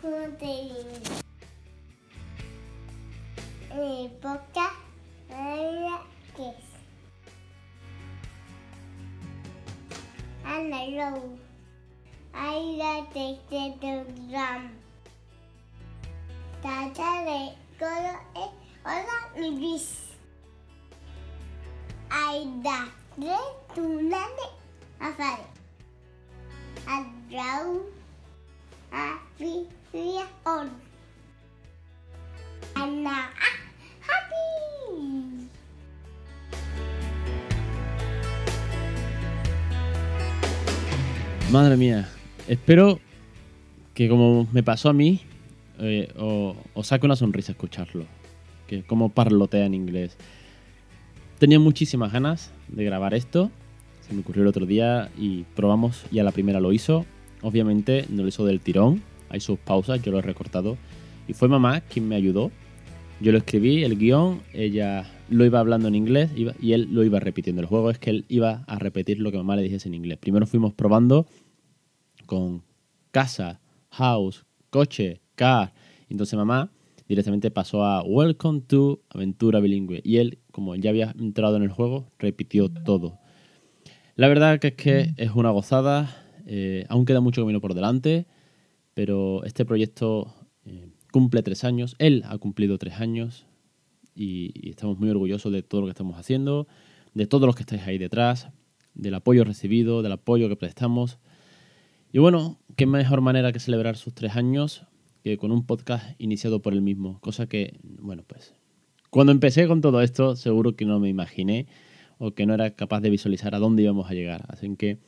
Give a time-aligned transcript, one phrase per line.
[0.00, 1.24] poco de inglés.
[3.74, 4.72] Mi boca
[5.30, 6.02] habla
[6.34, 6.66] que es.
[10.44, 11.38] Ana Row.
[12.32, 14.70] Aira de Telegram.
[16.62, 18.46] Tata de Coro e
[18.84, 20.16] Hola mi bis.
[22.10, 23.36] Aida de
[23.74, 24.46] Tunane
[25.00, 25.46] Afare.
[26.86, 27.96] Adrau.
[29.96, 30.68] On.
[32.74, 33.56] Ana ah,
[34.04, 35.48] happy.
[41.50, 42.08] Madre mía,
[42.46, 43.00] espero
[43.94, 45.22] que como me pasó a mí,
[45.78, 48.04] eh, o- os saque una sonrisa escucharlo.
[48.66, 50.18] Que como parlotea en inglés.
[51.38, 53.50] Tenía muchísimas ganas de grabar esto.
[54.06, 57.06] Se me ocurrió el otro día y probamos y a la primera lo hizo.
[57.40, 59.02] Obviamente no lo hizo del tirón.
[59.40, 60.76] Sus pausas, yo lo he recortado.
[61.28, 62.50] Y fue mamá quien me ayudó.
[63.20, 67.18] Yo lo escribí, el guion, ella lo iba hablando en inglés y él lo iba
[67.18, 67.62] repitiendo.
[67.62, 70.18] El juego es que él iba a repetir lo que mamá le dijese en inglés.
[70.18, 71.26] Primero fuimos probando
[72.26, 72.62] con
[73.10, 75.72] casa, house, coche, car.
[76.10, 76.70] Entonces mamá
[77.08, 80.02] directamente pasó a Welcome to Aventura Bilingüe.
[80.04, 83.18] Y él, como ya había entrado en el juego, repitió todo.
[84.16, 86.22] La verdad que es que es una gozada.
[86.46, 88.26] eh, aún queda mucho camino por delante.
[88.96, 91.96] Pero este proyecto eh, cumple tres años.
[91.98, 93.44] Él ha cumplido tres años.
[94.14, 96.66] Y, y estamos muy orgullosos de todo lo que estamos haciendo.
[97.12, 98.48] De todos los que estáis ahí detrás.
[98.94, 101.18] Del apoyo recibido, del apoyo que prestamos.
[102.10, 104.86] Y bueno, qué mejor manera que celebrar sus tres años
[105.22, 107.20] que con un podcast iniciado por él mismo.
[107.20, 108.54] Cosa que, bueno, pues
[109.10, 111.66] cuando empecé con todo esto, seguro que no me imaginé
[112.16, 114.46] o que no era capaz de visualizar a dónde íbamos a llegar.
[114.48, 115.00] Así que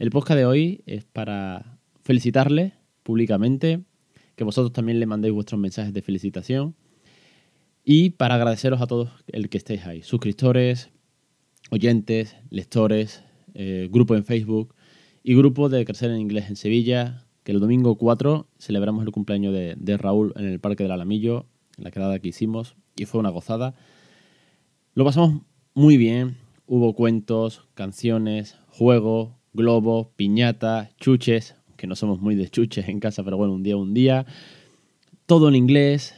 [0.00, 2.72] el podcast de hoy es para felicitarle
[3.08, 3.80] públicamente,
[4.36, 6.76] que vosotros también le mandéis vuestros mensajes de felicitación
[7.82, 10.90] y para agradeceros a todos el que estéis ahí, suscriptores,
[11.70, 13.24] oyentes, lectores,
[13.54, 14.74] eh, grupo en Facebook
[15.22, 19.54] y grupo de Crecer en Inglés en Sevilla, que el domingo 4 celebramos el cumpleaños
[19.54, 21.46] de, de Raúl en el Parque del Alamillo,
[21.78, 23.74] en la quedada que hicimos, y fue una gozada.
[24.92, 25.40] Lo pasamos
[25.72, 26.36] muy bien,
[26.66, 33.24] hubo cuentos, canciones, juegos, globos, piñatas, chuches, que no somos muy de chuches en casa,
[33.24, 34.26] pero bueno, un día, un día.
[35.24, 36.14] Todo en inglés.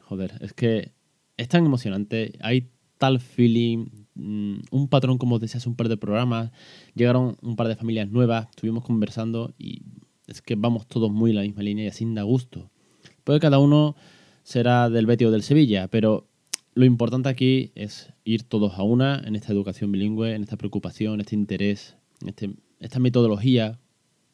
[0.00, 0.92] Joder, es que
[1.36, 2.32] es tan emocionante.
[2.40, 6.50] Hay tal feeling, mm, un patrón como decía hace un par de programas.
[6.94, 9.82] Llegaron un par de familias nuevas, estuvimos conversando y
[10.26, 12.70] es que vamos todos muy en la misma línea y así da gusto.
[13.24, 13.94] Puede cada uno
[14.42, 16.26] será del Betis o del Sevilla, pero
[16.74, 21.20] lo importante aquí es ir todos a una en esta educación bilingüe, en esta preocupación,
[21.20, 21.96] este interés,
[22.26, 23.78] este, esta metodología,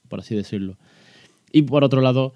[0.08, 0.76] por así decirlo.
[1.52, 2.34] Y por otro lado,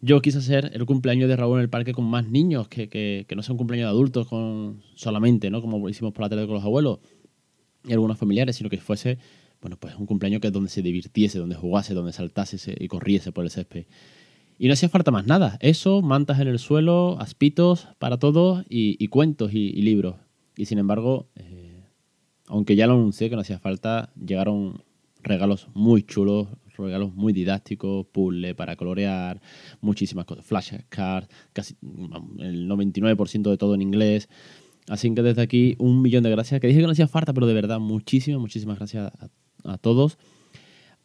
[0.00, 3.24] yo quise hacer el cumpleaños de Raúl en el parque con más niños, que, que,
[3.26, 5.60] que no sea un cumpleaños de adultos con solamente, ¿no?
[5.60, 6.98] Como hicimos por la tarde con los abuelos
[7.86, 9.18] y algunos familiares, sino que fuese,
[9.60, 12.88] bueno, pues un cumpleaños que es donde se divirtiese, donde jugase, donde saltase se- y
[12.88, 13.86] corriese por el césped.
[14.58, 15.58] Y no hacía falta más nada.
[15.60, 20.16] Eso, mantas en el suelo, aspitos para todos y, y cuentos y, y libros.
[20.56, 21.82] Y sin embargo, eh,
[22.46, 24.82] aunque ya lo anuncié que no hacía falta, llegaron
[25.22, 29.40] regalos muy chulos, regalos muy didácticos, puzzle para colorear,
[29.80, 31.76] muchísimas cosas, flashcards, casi
[32.38, 34.28] el 99% de todo en inglés.
[34.88, 37.46] Así que desde aquí un millón de gracias, que dije que no hacía falta, pero
[37.46, 39.12] de verdad muchísimas, muchísimas gracias
[39.64, 40.18] a, a todos.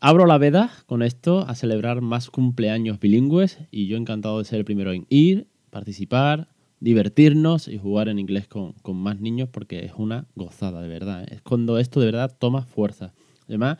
[0.02, 4.59] Abro la veda con esto a celebrar más cumpleaños bilingües y yo encantado de ser
[4.59, 6.47] el primero en ir, participar,
[6.80, 11.24] divertirnos y jugar en inglés con, con más niños porque es una gozada, de verdad.
[11.24, 11.36] ¿eh?
[11.36, 13.13] Es cuando esto de verdad toma fuerza.
[13.49, 13.77] Además,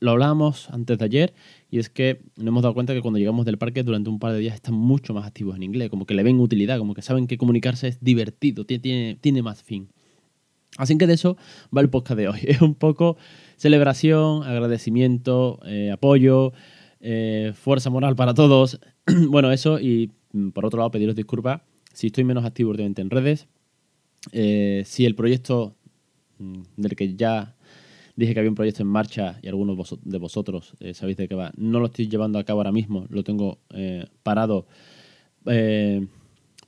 [0.00, 1.34] lo hablábamos antes de ayer
[1.70, 4.32] y es que nos hemos dado cuenta que cuando llegamos del parque durante un par
[4.32, 7.02] de días están mucho más activos en inglés, como que le ven utilidad, como que
[7.02, 9.88] saben que comunicarse es divertido, tiene, tiene, más fin.
[10.76, 11.36] Así que de eso
[11.76, 12.40] va el podcast de hoy.
[12.44, 13.16] Es un poco
[13.56, 16.52] celebración, agradecimiento, eh, apoyo,
[17.00, 18.80] eh, fuerza moral para todos.
[19.28, 21.62] bueno, eso y mm, por otro lado pediros disculpas
[21.92, 23.48] si estoy menos activo últimamente en redes.
[24.32, 25.74] Eh, si el proyecto
[26.38, 27.56] mm, del que ya
[28.18, 31.36] dije que había un proyecto en marcha y algunos de vosotros eh, sabéis de qué
[31.36, 34.66] va, no lo estoy llevando a cabo ahora mismo, lo tengo eh, parado
[35.46, 36.04] eh,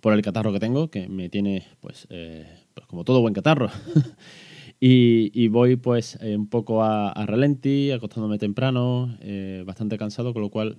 [0.01, 3.69] por el catarro que tengo, que me tiene pues, eh, pues como todo buen catarro.
[4.81, 10.33] y, y voy pues eh, un poco a, a ralenti, acostándome temprano, eh, bastante cansado,
[10.33, 10.79] con lo cual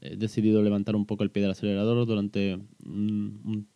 [0.00, 3.68] he decidido levantar un poco el pie del acelerador durante un, un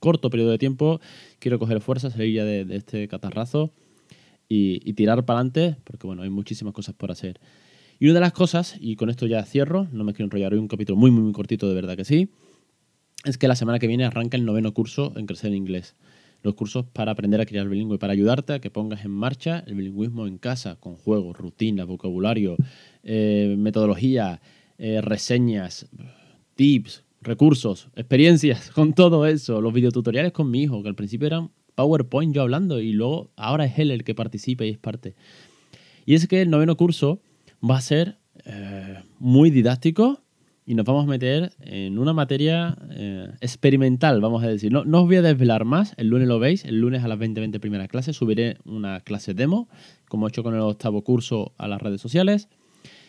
[0.00, 1.00] corto periodo de tiempo.
[1.38, 3.74] Quiero coger fuerza, salir ya de, de este catarrazo
[4.48, 7.40] y, tirar para adelante, porque bueno, hay muchísimas cosas por hacer.
[7.98, 10.58] Y una de las cosas, y con esto ya cierro, no me quiero enrollar hoy
[10.58, 12.30] un capítulo muy, muy, muy cortito, de verdad que sí,
[13.24, 15.96] es que la semana que viene arranca el noveno curso en Crecer en Inglés.
[16.42, 19.74] Los cursos para aprender a criar bilingüe, para ayudarte a que pongas en marcha el
[19.74, 22.56] bilingüismo en casa, con juegos, rutinas, vocabulario,
[23.02, 24.40] eh, metodología,
[24.78, 25.88] eh, reseñas,
[26.54, 29.60] tips, recursos, experiencias, con todo eso.
[29.60, 33.64] Los videotutoriales con mi hijo, que al principio eran PowerPoint yo hablando y luego ahora
[33.64, 35.14] es él el que participa y es parte.
[36.06, 37.20] Y es que el noveno curso
[37.62, 40.20] va a ser eh, muy didáctico
[40.66, 44.72] y nos vamos a meter en una materia eh, experimental, vamos a decir.
[44.72, 47.16] No, no, os voy a desvelar más, el lunes lo veis, el lunes a las
[47.20, 49.68] 20.20 primeras clases subiré una clase demo,
[50.08, 52.48] como he hecho con el octavo curso a las redes sociales,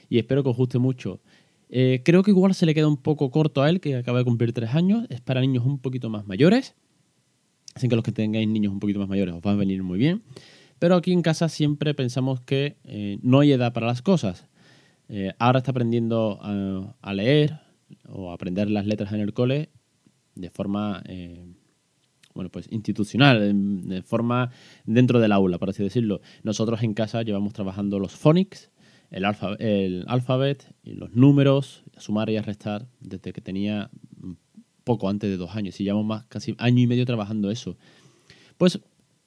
[0.09, 1.21] y espero que os guste mucho.
[1.69, 4.25] Eh, creo que igual se le queda un poco corto a él, que acaba de
[4.25, 6.75] cumplir tres años, es para niños un poquito más mayores,
[7.75, 9.97] así que los que tengáis niños un poquito más mayores os van a venir muy
[9.97, 10.23] bien.
[10.79, 14.47] Pero aquí en casa siempre pensamos que eh, no hay edad para las cosas.
[15.09, 16.39] Eh, ahora está aprendiendo
[17.01, 17.59] a, leer
[18.07, 19.69] o aprender las letras en el cole
[20.35, 21.43] de forma eh,
[22.33, 23.51] bueno, pues institucional,
[23.87, 24.51] de forma
[24.85, 26.21] dentro del aula, por así decirlo.
[26.43, 28.71] Nosotros en casa llevamos trabajando los phonics,
[29.11, 29.25] el,
[29.59, 33.89] el alfabet, los números, sumar y restar, desde que tenía
[34.83, 35.79] poco antes de dos años.
[35.79, 37.77] Y llevamos más, casi año y medio trabajando eso.
[38.57, 38.79] Pues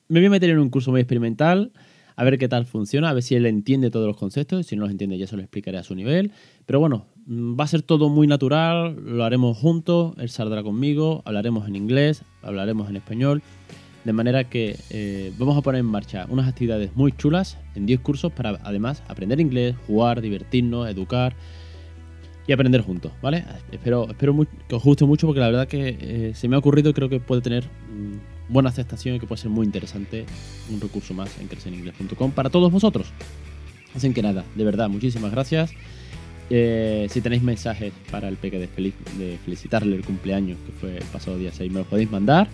[0.09, 1.73] me voy a meter en un curso muy experimental,
[2.17, 4.83] a ver qué tal funciona, a ver si él entiende todos los conceptos, si no
[4.83, 6.33] los entiende ya se lo explicaré a su nivel.
[6.67, 11.23] Pero bueno, mm, va a ser todo muy natural, lo haremos juntos, él saldrá conmigo,
[11.25, 13.43] hablaremos en inglés, hablaremos en español,
[14.05, 18.01] de manera que eh, vamos a poner en marcha unas actividades muy chulas en 10
[18.01, 21.35] cursos para además aprender inglés, jugar, divertirnos, educar
[22.47, 23.45] y aprender juntos, ¿vale?
[23.71, 26.91] Espero, espero que os guste mucho porque la verdad que eh, se me ha ocurrido
[26.91, 27.65] y creo que puede tener...
[27.65, 30.27] Mmm, buena aceptación y que puede ser muy interesante
[30.71, 33.09] un recurso más en crecereningles.com para todos vosotros.
[33.95, 35.73] Así que nada, de verdad, muchísimas gracias.
[36.51, 40.97] Eh, si tenéis mensajes para el peque de, feliz, de felicitarle el cumpleaños, que fue
[40.99, 42.49] el pasado día 6, me los podéis mandar,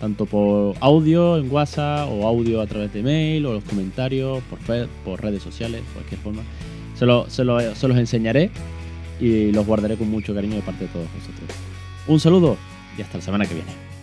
[0.00, 4.58] tanto por audio en WhatsApp o audio a través de mail o los comentarios, por,
[5.04, 6.42] por redes sociales, cualquier forma.
[6.96, 8.50] Se, lo, se, lo, se los enseñaré
[9.24, 11.58] y los guardaré con mucho cariño de parte de todos vosotros.
[12.06, 12.58] Un saludo
[12.98, 13.93] y hasta la semana que viene.